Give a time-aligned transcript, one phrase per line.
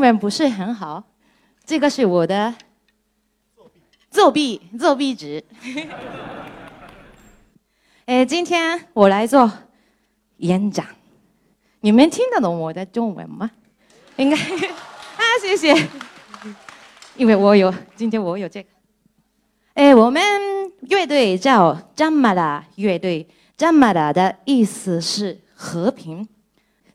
[0.00, 1.04] 中文不是很好，
[1.66, 2.54] 这个是我的
[4.10, 5.44] 作弊作弊纸。
[8.06, 9.52] 哎，今天我来做
[10.38, 10.86] 演讲，
[11.80, 13.50] 你们听得懂我的中文吗？
[14.16, 14.36] 应该
[15.20, 15.76] 啊，谢谢，
[17.14, 18.70] 因为我有今天我有这个。
[19.74, 20.22] 哎，我们
[20.88, 26.26] 乐队叫詹马达乐队，詹马达的意思是和平。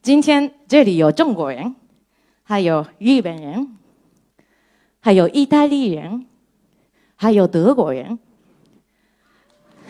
[0.01, 1.75] 今天这里有中国人，
[2.47, 3.75] 还有日本人，
[4.99, 6.27] 还有意大利人，
[7.15, 8.19] 还有德国人，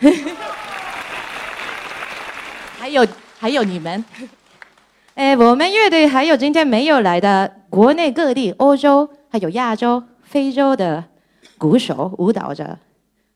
[2.78, 3.06] 还有
[3.38, 4.02] 还有你们。
[5.14, 11.04] 哎，我们乐队还有今天没有来的国内各地、欧洲、还有亚洲、非洲的
[11.58, 12.78] 鼓手、舞蹈者，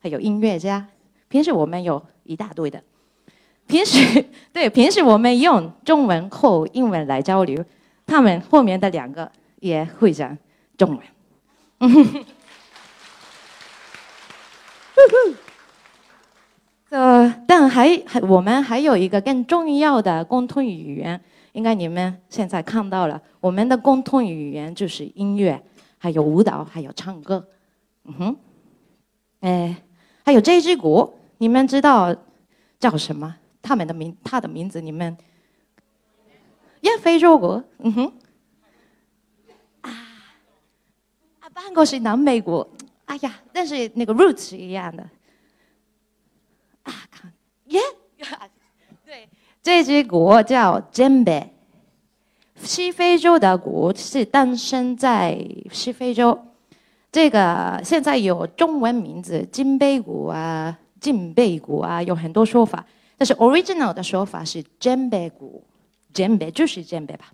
[0.03, 0.87] 还有音乐家。
[1.29, 2.83] 平时我们有一大堆的。
[3.67, 7.63] 平时 对平时我们用中文或英文来交流，
[8.11, 9.31] 他们后面的两个
[9.61, 10.37] 也会讲
[10.77, 11.01] 中文。
[16.91, 21.21] 呃，但还还我们还有一个更重要的共同语言，
[21.53, 25.63] 应该你们现在看到了，我们的共同语言就是音乐，
[25.97, 27.47] 还有舞蹈，还有唱歌。
[28.07, 28.37] 嗯哼，
[29.39, 29.77] 哎，
[30.25, 32.13] 还有这只鼓，你们知道
[32.81, 33.37] 叫什么？
[33.63, 35.17] 他们的名，他的名字你们，
[36.81, 38.13] 呀，非洲鼓，嗯哼，
[39.83, 39.91] 啊，
[41.41, 42.67] 啊，半个是南美鼓，
[43.05, 45.03] 哎呀，但是那个 root 是一样的，
[46.85, 47.33] 啊，看，
[47.67, 47.81] 耶，
[49.05, 49.29] 对，
[49.63, 51.49] 这只鼓叫 jembe，
[52.57, 55.39] 西非洲的鼓是诞生在
[55.71, 56.39] 西非洲，
[57.13, 62.85] 这个现在有中文名字金杯鼓啊、金贝鼓啊，有很多说法。
[63.19, 65.63] 但是 original 的说法是 jembe 鼓
[66.13, 67.27] 鉴别就是鉴别吧？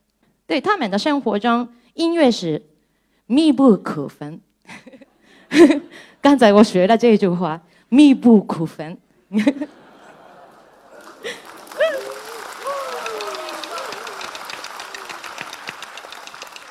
[0.47, 2.63] 对，他们的生活中音乐是
[3.27, 4.41] 密不可分。
[6.21, 8.97] 刚才我学了这句话，密不可分。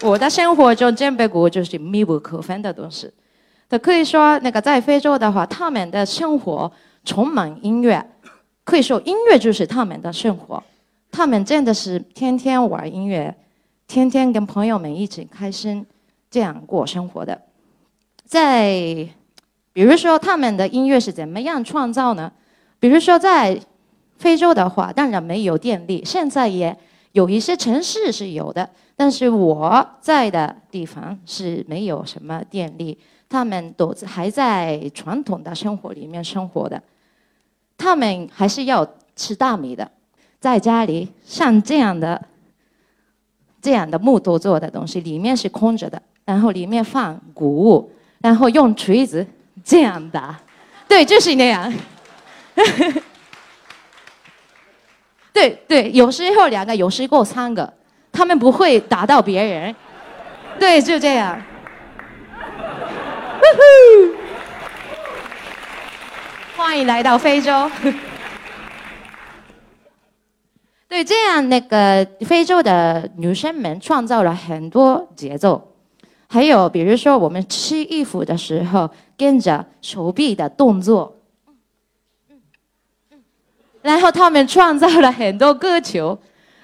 [0.01, 3.09] 我的生活中 djembe 鼓就是密不可分的东西。
[3.67, 6.71] 他可以说，那个在非洲的话，他们的生活
[7.03, 8.05] 充满音乐。
[8.63, 10.61] 可以说，音乐就是他们的生活，
[11.15, 13.33] 他们真的是天天玩音乐，
[13.87, 15.85] 天天跟朋友们一起开心，
[16.29, 17.41] 这样过生活的。
[18.25, 19.07] 在，
[19.71, 22.29] 比如说他们的音乐是怎么样创造呢？
[22.81, 23.57] 比如说在
[24.17, 26.77] 非洲的话，当然没有电力，现在也
[27.13, 32.97] 有一些城市是有的，但是我在的地方是没有什么电力，
[33.29, 36.83] 他们都还在传统的生活里面生活的。
[37.77, 38.85] 他们还是要
[39.15, 39.89] 吃大米的，
[40.45, 42.21] 在家里像这样的、
[43.59, 49.25] 这样的木头做的东西，里面是空着的，然后里面放谷物，然后用锤子
[49.63, 50.39] 这样打，
[50.87, 51.73] 对，就是那样。
[55.33, 57.73] 对对，有时候两个，有时候三个，
[58.11, 59.75] 他们不会打到别人，
[60.59, 61.41] 对，就这样。
[66.55, 67.67] 欢迎来到非洲。
[70.95, 75.61] 对，这样那个非洲的女生们创造了很多节奏，
[76.25, 81.13] 还有比如说我们吃衣服的时候，跟着手臂的动作，
[83.81, 86.01] 然后他们创造了很多歌曲。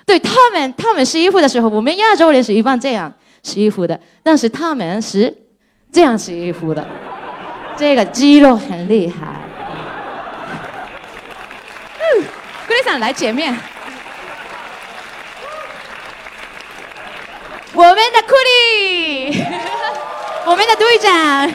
[0.06, 3.14] 对他们，他们洗衣服的时候，我们亚洲人是一般这样
[3.44, 5.36] 洗衣服的，但是他们是
[5.92, 6.88] 这样洗衣服的。
[7.76, 9.42] 这个肌肉很厉害。
[12.00, 12.24] 嗯，
[12.66, 13.54] 姑娘来前面。
[17.74, 19.44] 我们的库里，
[20.46, 21.52] 我们的队长。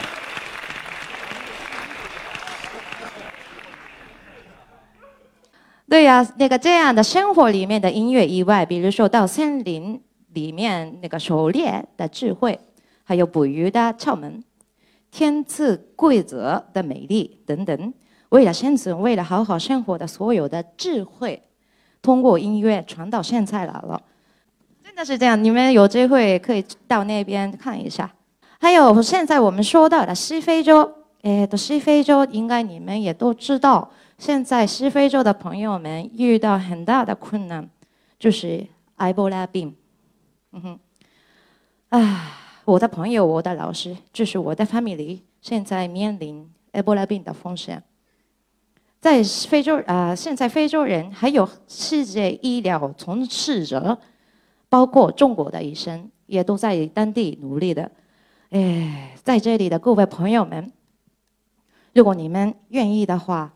[5.87, 10.01] 对呀，那个这样的生活里面的音乐以外，比如说到森林
[10.33, 12.59] 里面那个狩猎的智慧，
[13.03, 14.43] 还有捕鱼的窍门，
[15.11, 17.93] 天赐规则的美丽等等，
[18.29, 21.43] 为了生存，为了好好生活的所有的智慧，
[22.01, 24.01] 通过音乐传到现在来了。
[24.97, 28.11] 那是这样，你们有机会可以到那边看一下。
[28.59, 30.91] 还有现在我们说到的西非洲，
[31.21, 33.91] 诶，的西非洲应该你们也都知道。
[34.17, 37.69] 现在西非洲的朋友们遇到很大的困难，
[38.17, 39.75] 就是埃博拉病。
[40.53, 40.79] 嗯哼，
[41.89, 42.31] 啊，
[42.65, 47.83] 我的朋友，我的老师，就是我的 family，现在面临埃博拉病的风险。
[48.99, 53.95] 在非洲啊，现在非洲人还有世界医疗从事者，
[54.69, 57.91] 包括中国的医生，也都在当地努力的。
[58.49, 60.71] 哎，在这里的各位朋友们，
[61.93, 63.53] 如果你们愿意的话。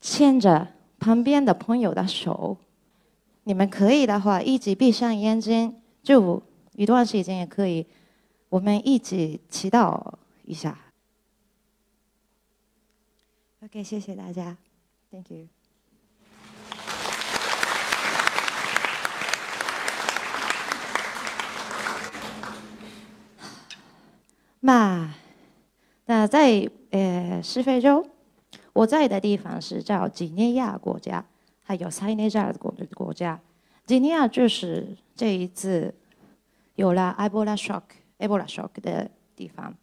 [0.00, 2.56] 牵着旁边的朋友的手，
[3.42, 5.74] 你们可以的话，一起闭上眼睛，
[6.04, 6.40] 就
[6.74, 7.84] 一段时间也可以。
[8.48, 10.00] 我们一起祈祷
[10.44, 10.78] 一下。
[13.64, 14.56] OK，谢谢大家
[15.10, 15.57] ，Thank you。
[24.60, 25.08] 那
[26.06, 28.06] 那在呃西非洲。
[28.74, 31.24] 我在的地方是叫几内亚国家，
[31.64, 33.40] 还有塞内加尔国的国家。
[33.84, 35.92] 几内亚就是这一次
[36.76, 37.82] 有了埃博拉 shock、
[38.18, 39.74] 埃博拉 shock 的地方。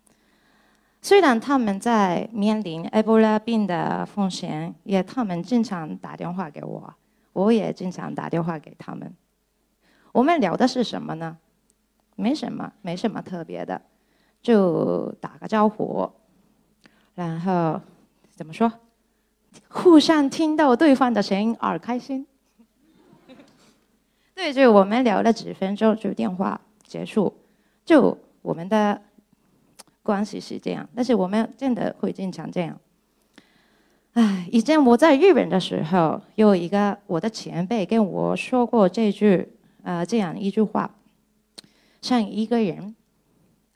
[1.02, 6.94] 虽然他们在面临埃博拉病的风险，也他们经常打电话给我，
[7.34, 9.14] 我也经常打电话给他们。
[10.14, 11.38] 我们聊的是什么呢？
[12.16, 13.82] 没什么，没什么特别的，
[14.46, 16.08] 就打个招呼，
[17.16, 17.82] 然后
[18.36, 18.72] 怎么说？
[19.68, 22.28] 互相听到对方的声音而开心。
[24.36, 27.34] 对，就我们聊了几分钟，就电话结束，
[27.84, 29.02] 就我们的
[30.04, 30.88] 关系是这样。
[30.94, 32.80] 但是我们真的会经常这样。
[34.14, 39.50] 唉，以前我在日本的时候，有一个我的前辈跟我说过这句，
[39.82, 40.92] 呃，这样一句话：，
[42.02, 42.96] 像一个人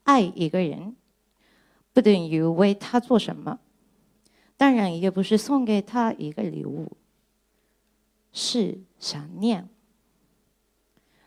[0.09, 0.95] 爱一个人，
[1.93, 3.59] 不等于为他做什么。
[4.57, 6.93] 当然也不是送给他一个礼物，
[8.33, 9.69] 是想念。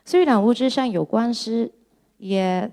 [0.03, 1.71] 虽然物质上有关系，
[2.17, 2.69] 也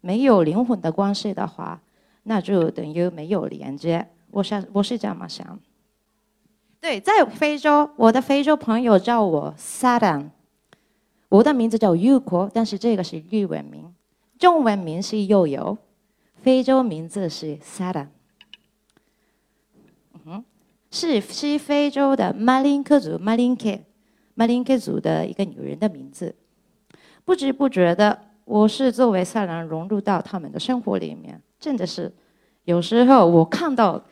[0.00, 1.80] 没有灵魂的关系的话，
[2.24, 4.08] 那就等于没有连接。
[4.32, 5.60] 我想我是这么想。
[6.80, 10.30] 对，在非洲，我的非洲朋友叫我 Sadan，
[11.28, 13.91] 我的名字叫 Yuko，但是这个是日文名，
[14.42, 15.78] 中文名是悠悠，
[16.34, 18.08] 非洲名字是 Sadan。
[20.90, 23.78] 是西非洲的马林克族马林克
[24.34, 26.34] 马林克族的一个女人的名字。
[27.24, 31.40] 不知不觉的，我是作为萨兰融入到他们的生活里面。
[31.60, 32.12] 真的是，
[32.64, 34.04] 有时候我看到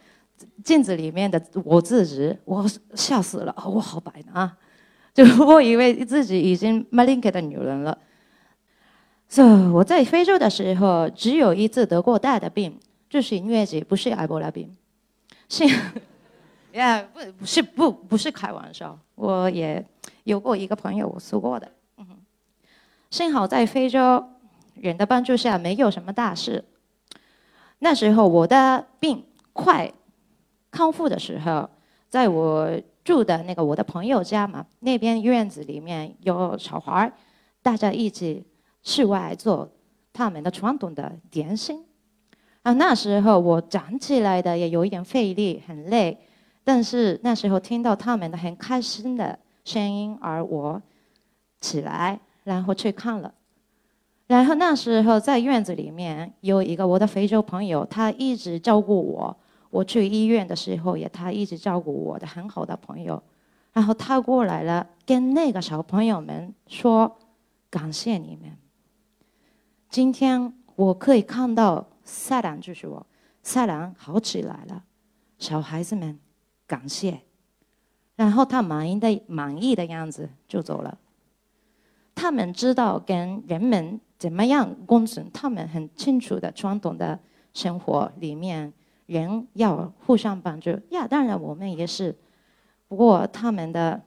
[0.63, 3.53] 镜子里面的我自己，我笑死了。
[3.67, 4.57] 我好白的啊！
[5.13, 7.99] 就我以为自己已经马林克的女人了。
[9.31, 12.77] So 我在非洲的时候，只有一次得过大的病，
[13.09, 14.77] 就是疟疾，不是埃博拉病。
[15.49, 15.65] 是。
[16.75, 19.85] 呀，不不是不不是开玩笑，我也
[20.25, 21.71] 有过一个朋友，我说过的。
[21.99, 22.07] 嗯，
[23.11, 24.25] 幸好在非洲
[24.75, 26.65] 人的帮助下，没有什么大事。
[27.79, 29.93] 那时候我的病快
[30.73, 31.71] 康复的时候，
[32.09, 32.69] 在我
[33.05, 37.13] 住的那个我的朋友家嘛，那边院子里面有小孩
[37.63, 38.45] 大家一起
[38.83, 39.71] 室外做
[40.13, 41.85] 他们的传统的点心。
[42.63, 46.19] 啊，那时候我站起来的也有一点费力，很累。
[46.63, 50.81] 但是那时候听到他们的很开心的声音，而我
[51.61, 53.33] 起来，然后去看了。
[54.27, 59.37] 然后那时候在院子里面有一个我的非洲朋友，他一直照顾我。
[59.71, 63.21] 我去医院的时候，也他一直照顾我的很好的朋友。
[63.73, 67.17] 然后他过来了，跟那个小朋友们说
[67.71, 68.51] ：“感谢你们，
[69.91, 73.05] 今天我可以看到赛兰就是我，
[73.43, 74.85] 赛兰好起来了，
[75.37, 76.19] 小孩子们。”
[76.71, 77.23] 感谢，
[78.15, 80.97] 然后他满意的满意的样子就走了。
[82.15, 87.19] 他们知道跟人们怎么样共存，他们很清楚的传统的
[87.53, 88.73] 生活里面，
[89.07, 91.09] 人要互相帮助呀。
[91.09, 92.17] 当然我们也是，
[92.87, 94.01] 不过他们的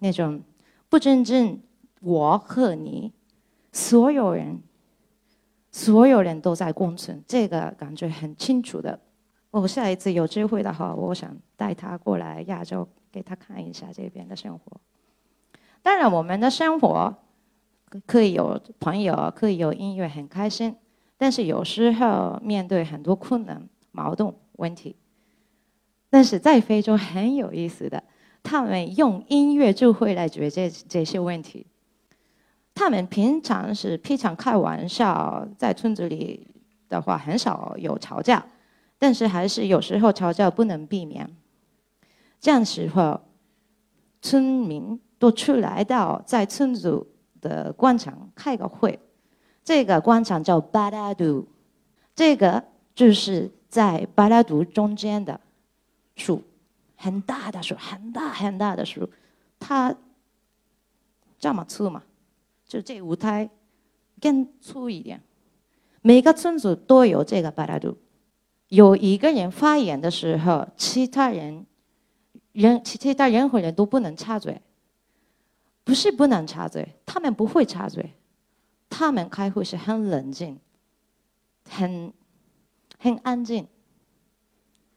[0.00, 0.42] 那种
[0.88, 1.56] 不真正
[2.00, 3.12] 我和你，
[3.70, 4.60] 所有人，
[5.78, 8.98] 所有人都在共存，这个感觉很清楚的。
[9.52, 14.80] 我下一次有机会的话，我想带他过来亚洲，给他看一下这边的生活。
[15.80, 17.14] 当然，我们的生活
[18.06, 20.74] 可以有朋友，可以有音乐，很开心。
[21.16, 24.96] 但是有时候面对很多困难、矛盾问题。
[26.10, 28.02] 但是在非洲很有意思的，
[28.42, 31.68] 他们用音乐就会来解决这些问题。
[32.78, 36.46] 他们平常是非常开玩笑，在村子里
[36.88, 38.46] 的话很少有吵架，
[39.00, 41.28] 但是还是有时候吵架不能避免。
[42.38, 43.20] 这样时候，
[44.22, 47.04] 村民都出来到在村子
[47.40, 48.96] 的广场开个会。
[49.64, 51.48] 这个广场叫巴拉杜，
[52.14, 52.62] 这个
[52.94, 55.40] 就是在巴拉杜中间的
[56.14, 56.40] 树，
[56.94, 59.10] 很大的树，很大很大的树，
[59.58, 59.92] 它
[61.40, 62.04] 这么粗嘛，
[62.68, 63.50] 就这舞台
[64.20, 65.20] 更粗一点。
[66.02, 67.96] 每个村子都有这个巴拉杜，
[68.68, 71.66] 有一个人发言的时候，其他人
[72.52, 74.60] 人其他任何人都不能插嘴，
[75.82, 78.12] 不是不能插嘴，他们不会插嘴。
[78.90, 80.58] 他们开会是很冷静，
[81.68, 82.12] 很
[82.98, 83.66] 很安静。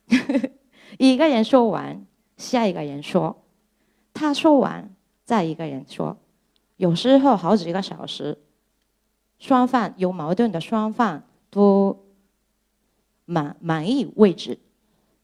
[0.97, 2.05] 一个人说完，
[2.37, 3.43] 下一个人说，
[4.13, 6.17] 他说完，再一个人说。
[6.81, 8.39] 有时候好几个小时，
[9.37, 11.21] 双方有矛盾的双方
[11.51, 11.95] 都
[13.25, 14.57] 满满意为止，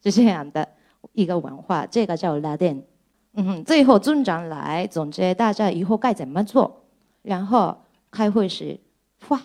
[0.04, 0.70] 是这样的
[1.14, 1.88] 一个文化。
[1.88, 2.86] 这个叫拉丁。
[3.34, 6.84] 嗯，最后村长来总结大家以后该怎么做，
[7.24, 7.76] 然后。
[8.10, 8.80] 开会时，
[9.28, 9.40] 哇，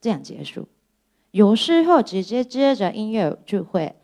[0.00, 0.66] 这样结束。
[1.30, 3.94] 有时候直接接着音乐聚会，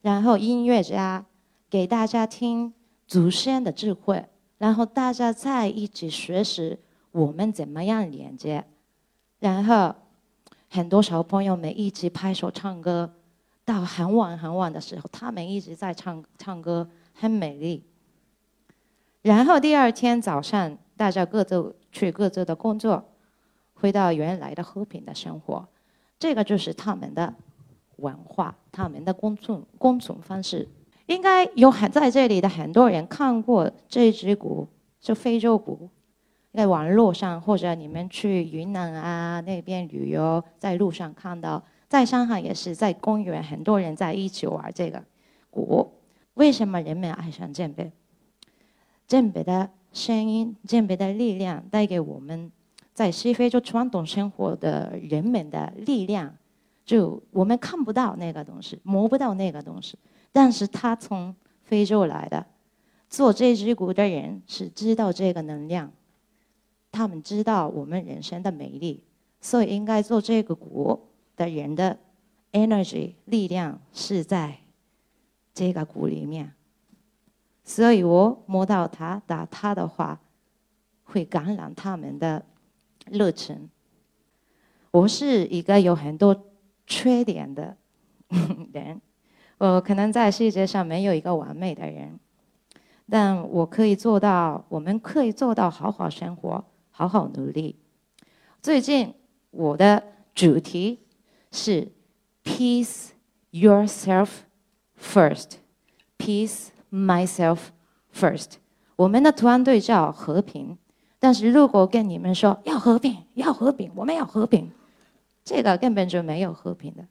[0.00, 1.26] 然后音乐家
[1.68, 2.72] 给大家听
[3.06, 4.24] 祖先的智慧，
[4.58, 6.78] 然后大家在一起学习
[7.12, 8.64] 我们怎么样连接，
[9.38, 9.94] 然后
[10.68, 13.14] 很多小朋友们一起拍手唱歌，
[13.64, 17.84] 到很晚很晚的时候，他们一直在唱唱歌，很美丽。
[19.22, 21.74] 然后第二天早上，大家各自。
[21.90, 23.02] 去各自的工作，
[23.72, 25.66] 回到原来的和平的生活，
[26.18, 27.34] 这个就是他们的
[27.96, 30.68] 文化，他们的共存共存方式。
[31.08, 34.68] 应该有很在这里的很多人看过这只鼓，
[35.00, 35.90] 是非洲鼓，
[36.52, 45.02] 在网络上或者你们去云南啊那边旅游，在路上看到，在上海也是在公园，很多人在一起玩这个
[45.50, 45.90] 鼓。
[46.34, 47.90] 为什么人们爱上鉴别？
[49.06, 49.70] 鉴别的。
[49.90, 52.52] 声音、鉴别的力量带给我们
[52.92, 56.36] 在西非洲传统生活的人们的力量，
[56.84, 59.98] 就我们看不到那个东西，摸不到那个东西，
[60.32, 62.46] 但是他从非洲来的，
[63.08, 65.92] 做这支鼓的人是知道这个能量，
[66.92, 69.02] 他们知道我们人生的美丽，
[69.40, 71.98] 所以应该做这个鼓的人的
[72.52, 74.58] energy 力量是在
[75.52, 76.52] 这个鼓里面。
[77.64, 80.20] 所以我摸到他打他的话，
[81.04, 82.44] 会感染他们的
[83.10, 83.68] 热情。
[84.90, 86.46] 我是一个有很多
[86.86, 87.76] 缺点的
[88.72, 89.00] 人，
[89.58, 92.18] 我可能在世界上没有一个完美的人，
[93.10, 97.76] 但我可以做到，我们可以做到好好生活，好好努力。
[98.62, 99.14] 最近
[99.50, 100.02] 我的
[100.34, 101.00] 主题
[101.52, 101.88] 是
[102.42, 103.10] “Peace
[103.52, 104.28] yourself
[104.98, 106.68] first”，Peace。
[106.90, 107.58] Myself
[108.14, 108.52] first，
[108.96, 110.78] 我们的团队叫和平。
[111.18, 114.70] 但是如果跟你们说要和平，要和平，我们要和平，
[115.44, 117.04] 这个根本就没有和平的。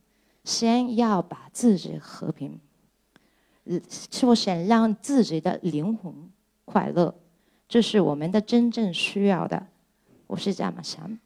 [0.47, 2.57] 先要把自己和平，
[4.09, 6.31] 首先让自己的灵魂
[6.63, 7.13] 快乐，
[7.67, 9.67] 这是我们的真正需要的。
[10.27, 11.19] 我是这么想。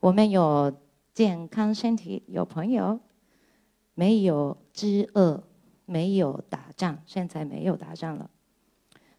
[0.00, 0.74] 我们有
[1.12, 2.98] 健康身体，有朋友，
[3.92, 5.42] 没有饥饿。
[5.88, 8.28] 没有打仗，现在没有打仗了，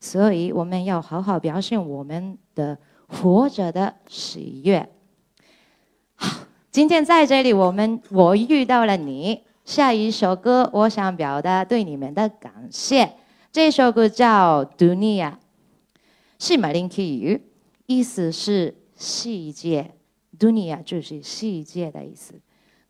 [0.01, 4.89] 所以我们要好好表现我们的活着的喜悦。
[6.77, 9.41] 今天在这里，我们我遇到了你。
[9.65, 13.13] 下一首歌，我想表达对你们的感谢。
[13.51, 15.31] 这首歌叫《Dunia》，
[16.37, 17.41] 是马林体语，
[17.87, 19.95] 意思是世界。
[20.37, 22.35] Dunia 就是世界的意思。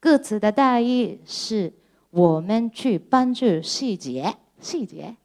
[0.02, 1.72] 歌词的大意是。
[2.10, 5.16] 我们去帮助细节，细节，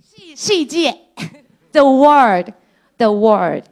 [0.00, 0.98] 细细节
[1.72, 3.64] ，the word，the word。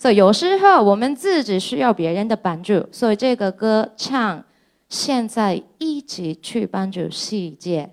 [0.00, 4.42] 所以有时候我们自己需要别人的帮助，所以这个歌唱
[4.88, 7.90] 现在一起去帮助世界。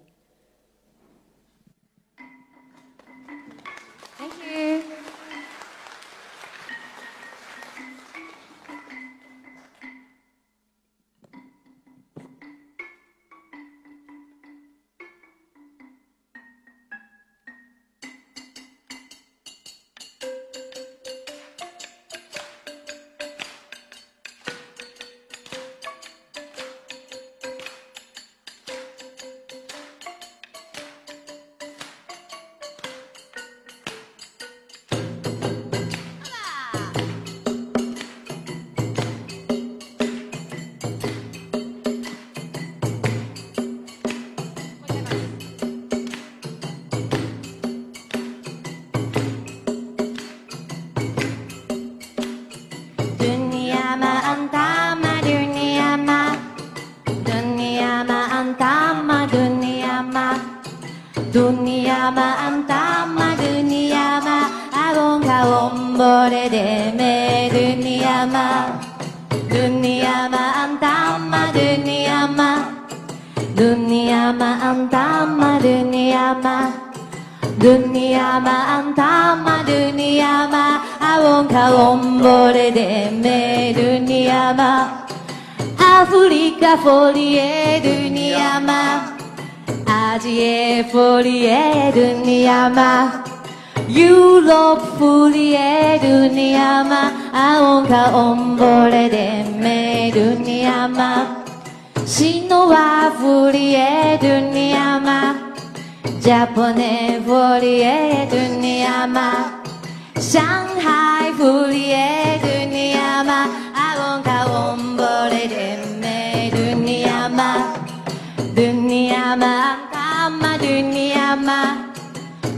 [118.58, 121.60] Dunia ma antama dunia ma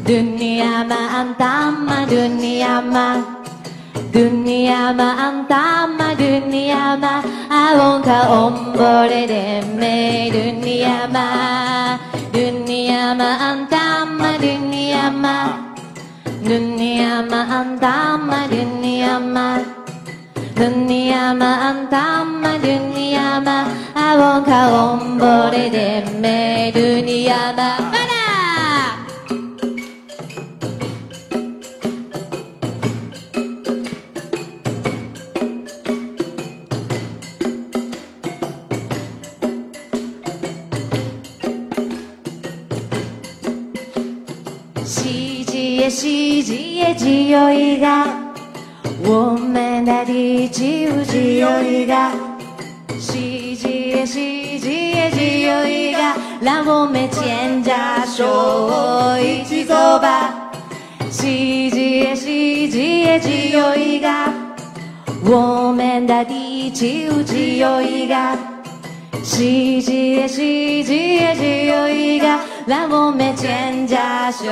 [0.08, 3.08] dunia ma antama dunia ma
[4.16, 7.14] dunia ma antama dunia ma
[7.64, 9.44] alonka ombore de
[9.80, 9.98] me
[10.36, 11.28] dunia ma
[12.36, 15.36] dunia ma antama dunia ma
[16.48, 19.48] dunia ma antama dunia ma
[20.60, 23.58] dunia ma antama dunia ma
[23.96, 28.10] abonka ombore de me dunia ma para
[44.86, 47.88] 世界世界只有一个
[49.04, 50.64] 我们的地球
[51.06, 51.48] 只有
[53.90, 54.14] 一个，世
[54.60, 56.00] 界世界只有一个，
[56.42, 57.74] 让我们牵着
[58.06, 60.52] 手一起走吧。
[61.12, 61.24] 世
[61.72, 64.08] 界世界只有一个，
[65.26, 66.86] 我们的地球
[67.26, 68.16] 只有一个，
[69.24, 72.28] 世界世界只有一个，
[72.68, 73.98] 让我们牵着
[74.32, 74.46] 手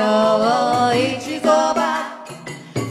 [0.96, 2.24] 一起走吧。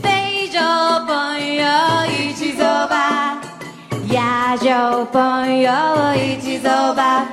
[0.02, 0.60] 非洲
[1.06, 1.66] 朋友
[2.08, 3.38] 一起走吧，
[4.28, 5.72] 亚洲朋友
[6.18, 7.26] 一起走吧，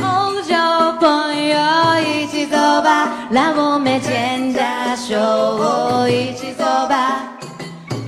[0.00, 0.54] 欧洲
[0.98, 1.58] 朋友
[2.00, 4.62] 一起走吧，让我们牵着
[4.96, 7.24] 手一起走吧，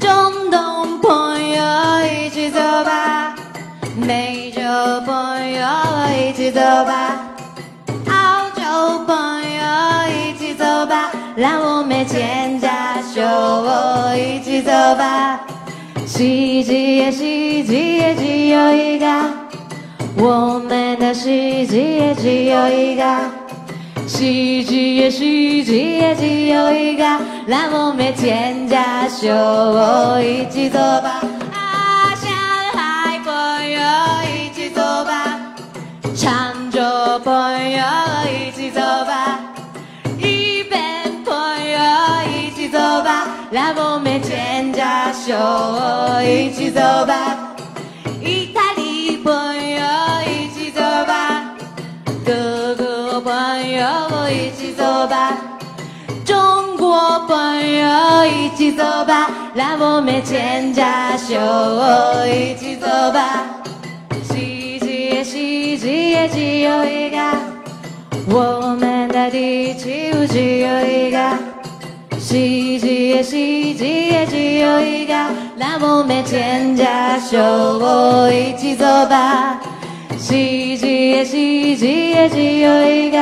[0.00, 1.62] 中东朋友
[2.06, 3.34] 一起走吧，
[3.96, 4.62] 美洲
[5.04, 5.66] 朋友
[6.18, 7.18] 一起走吧。
[8.08, 9.62] 澳洲朋友
[10.08, 12.66] 一起走吧，让我们牵着
[13.14, 13.20] 手
[14.16, 15.40] 一起走吧。
[16.20, 16.26] 世
[16.64, 19.06] 界世界只有一个，
[20.18, 23.02] 我们的世界只有一个。
[24.06, 27.04] 世界世界只有一个，
[27.46, 28.76] 让我们牵着
[29.09, 31.22] 手一起走吧。
[31.54, 32.28] 啊，上
[32.74, 33.80] 海朋友
[34.37, 35.54] 一起走吧。
[36.14, 36.83] 常州
[37.24, 37.33] 朋
[37.70, 37.83] 友
[38.28, 38.83] 一起走
[43.50, 44.82] 吧，让我们牵着
[45.12, 45.34] 手
[46.22, 47.54] 一起走吧。
[48.22, 49.82] 意大利朋友
[50.26, 51.54] 一起走吧，
[52.24, 53.86] 德国朋友
[54.30, 55.36] 一起走吧，
[56.24, 60.82] 中国朋友一起走吧，让我们牵着
[61.18, 61.34] 手
[62.26, 63.44] 一起走吧。
[64.22, 67.18] 世界世界只有一个，
[68.28, 69.88] 我们的地球
[70.28, 71.59] 只有一个。
[72.18, 75.14] 世界世界只有一个，
[75.56, 76.84] 让我们牵着
[77.20, 79.60] 手一起走吧。
[80.18, 80.34] 世
[80.76, 83.18] 界，世界只有一个，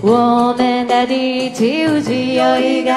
[0.00, 1.64] 我们的地球
[2.00, 2.92] 只有一个。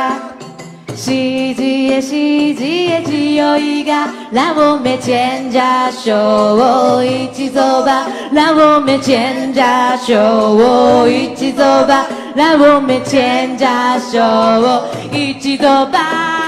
[0.96, 1.12] 世
[1.56, 3.92] 界，世界只有一个，
[4.30, 5.60] 让我们牵着
[5.92, 9.64] 手一起走吧，让我们牵着
[10.06, 13.66] 手一起走吧，让我们牵着
[14.00, 16.00] 手一起走吧。
[16.02, 16.41] 哇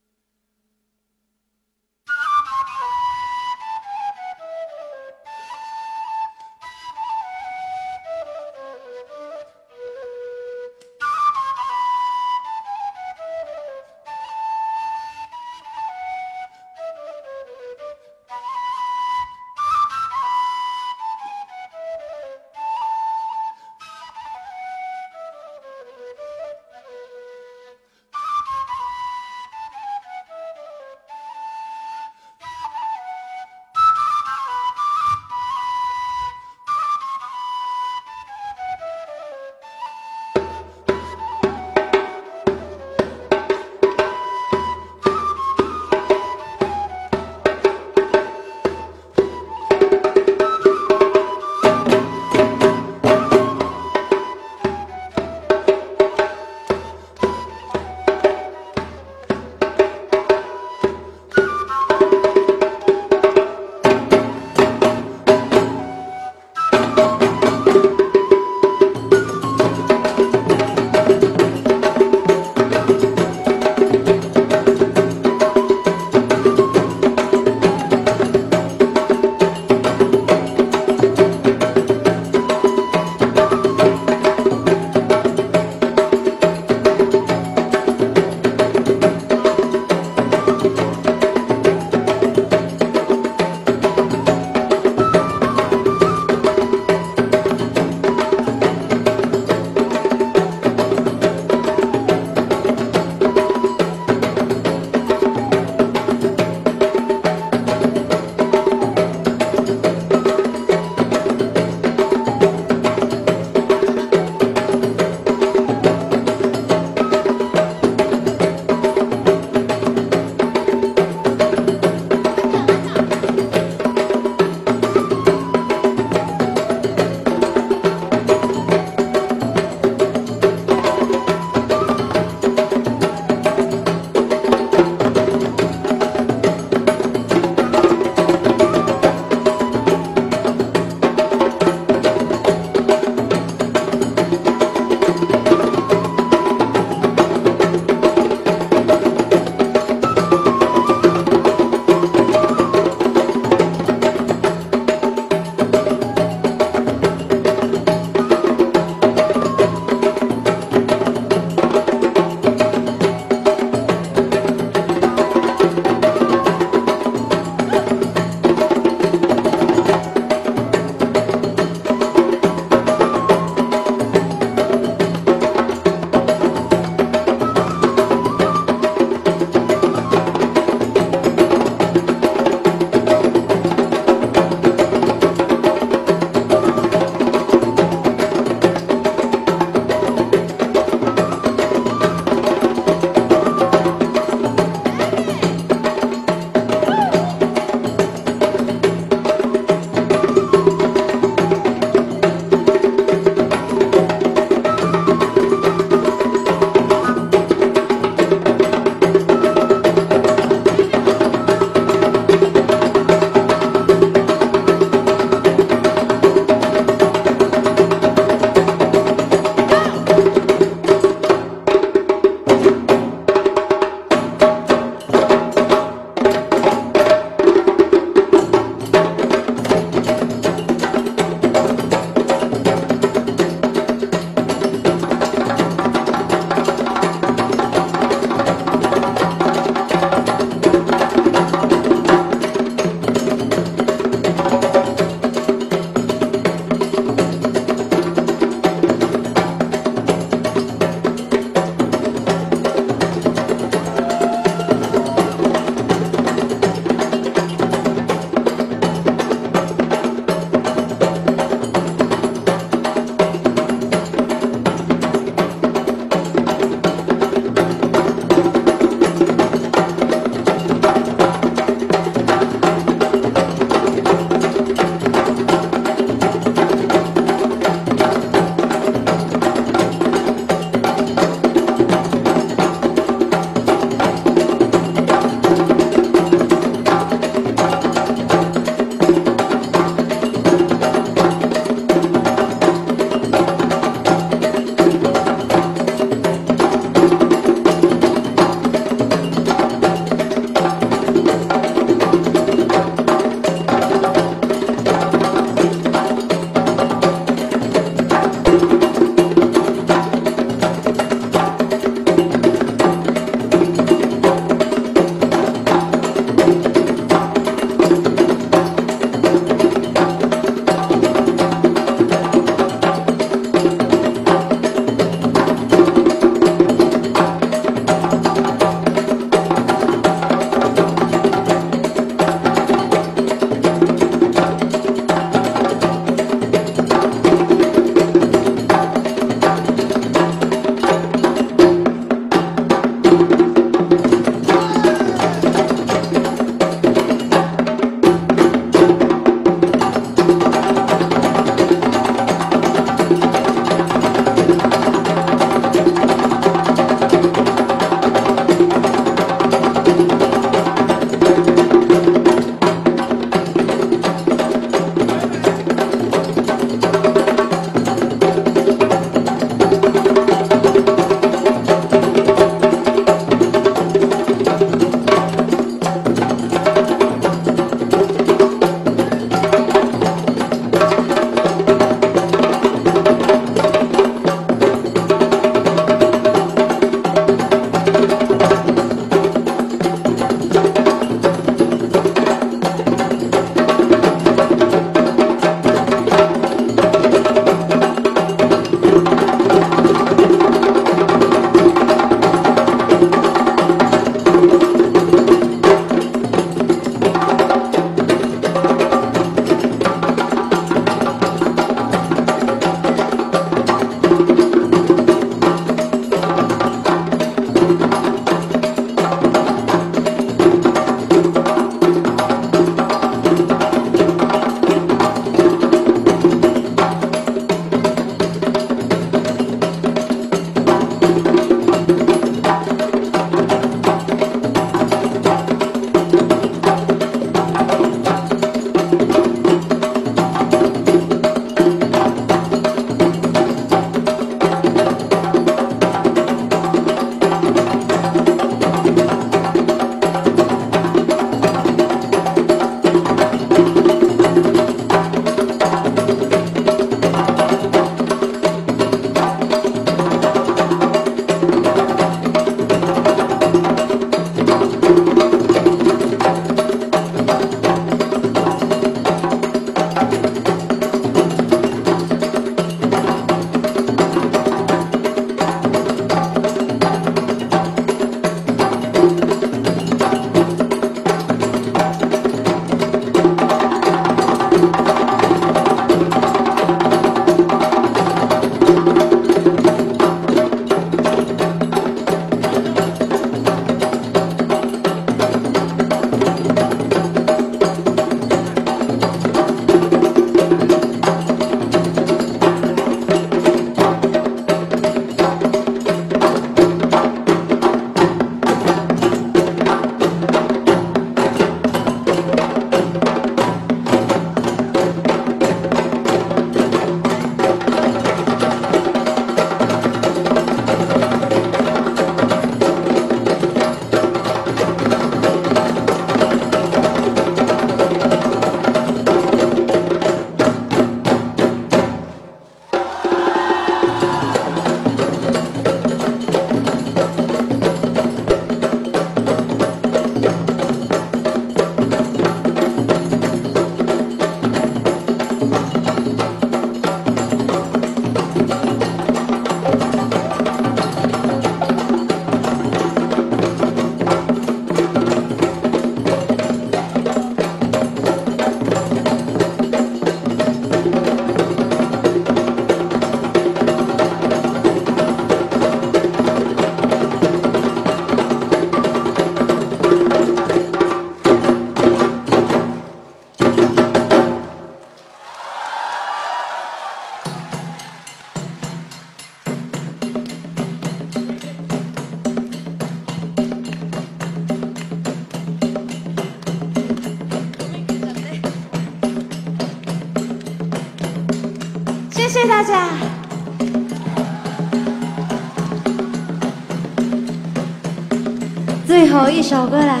[599.48, 600.00] 首歌来。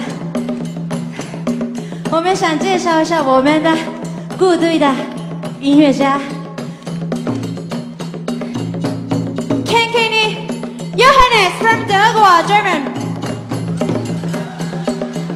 [2.10, 3.72] 我们想介绍一下我们的
[4.36, 4.92] 部队的
[5.60, 6.20] 音乐家。
[10.96, 12.82] Johannes 德国 German。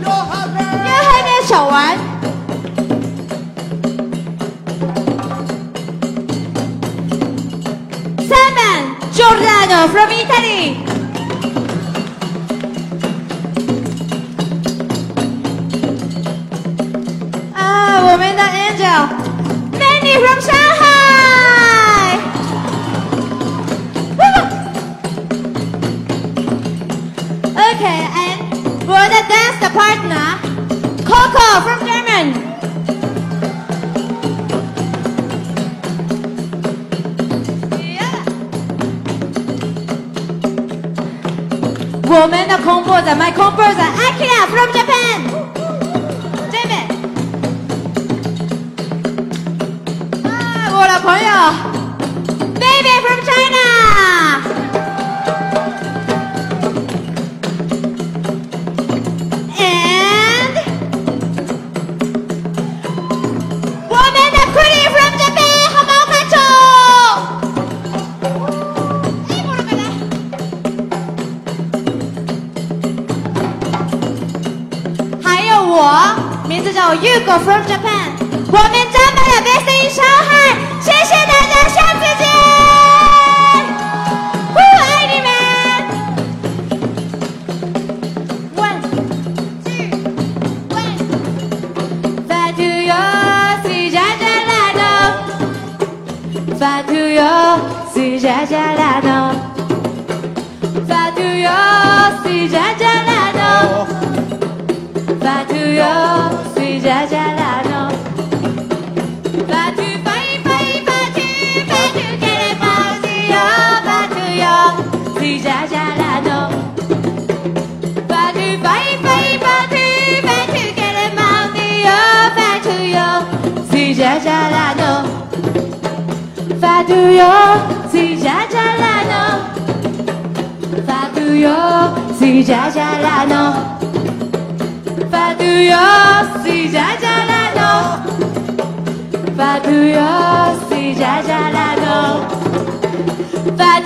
[0.03, 1.97] Johannes 小丸。
[8.27, 10.90] Simon Giordano from Italy。
[27.91, 30.27] Chile and the dance partner,
[31.05, 32.47] Coco from Germany.
[42.07, 45.21] woman, a composer, my composer, Akira from Japan.
[46.51, 46.87] Damn it.
[50.25, 51.70] Ah, what a player.
[77.03, 78.19] Yuko from Japan.
[78.19, 78.31] Japan。
[78.47, 80.81] 我们将把的 based in Shanghai。
[80.81, 81.20] 谢谢。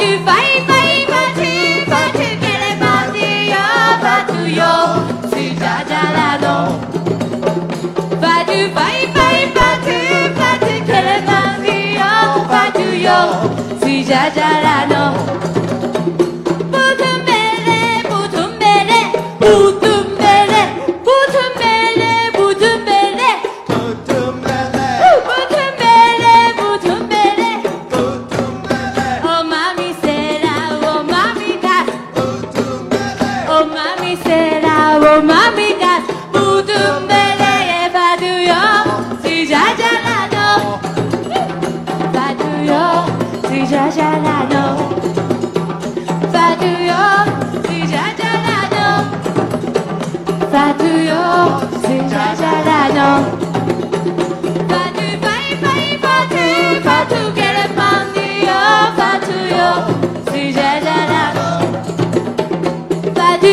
[0.04, 0.93] Vai, vai, vai.
[14.08, 14.93] jajalano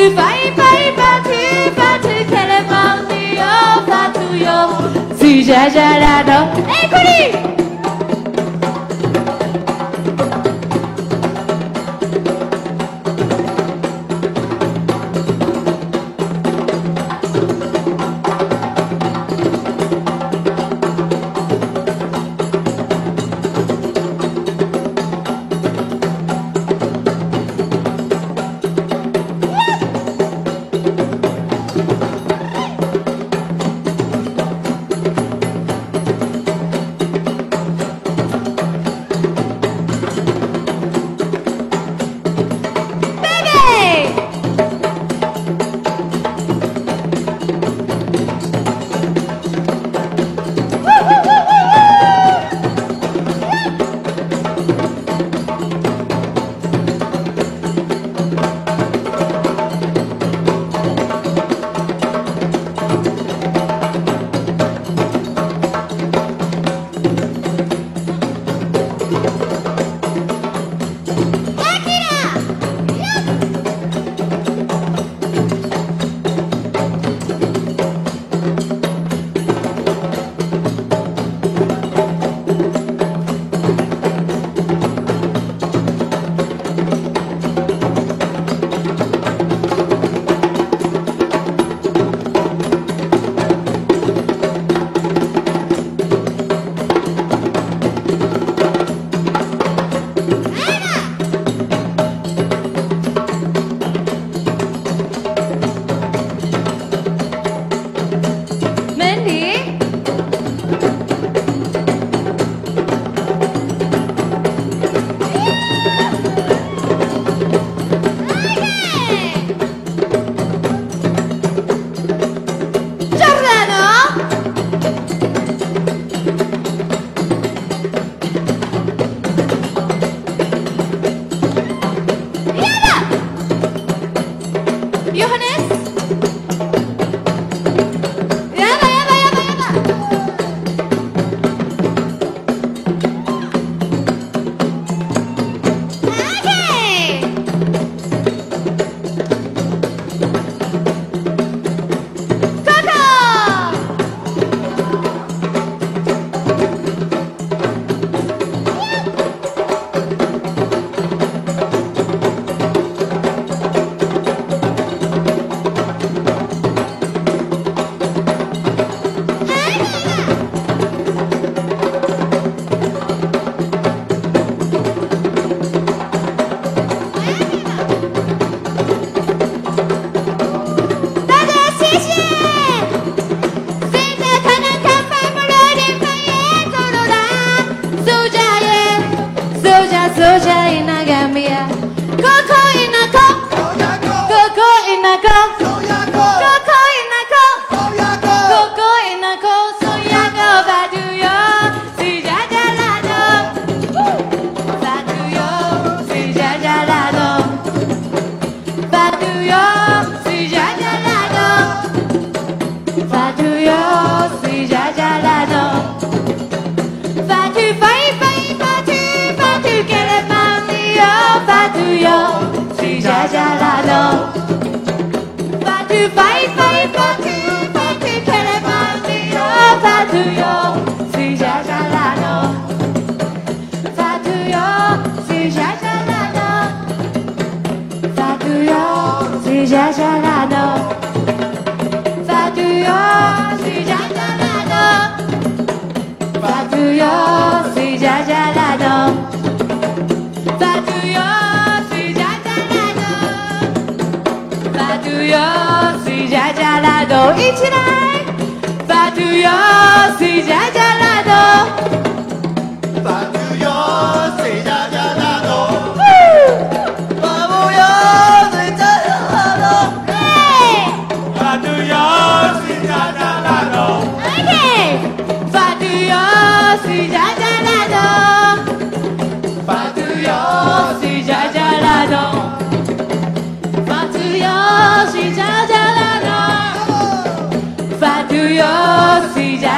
[0.10, 0.91] bye bye
[5.41, 6.49] California, jajarado.
[6.68, 7.61] Hey, Cody!